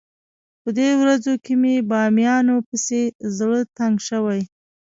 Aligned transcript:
په 0.61 0.69
دې 0.77 0.89
ورځو 1.01 1.33
کې 1.43 1.53
مې 1.61 1.75
بامیانو 1.89 2.55
پسې 2.67 3.01
زړه 3.37 3.59
تنګ 3.77 3.95
شوی. 4.07 4.41